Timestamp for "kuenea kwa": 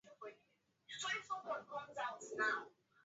0.19-1.37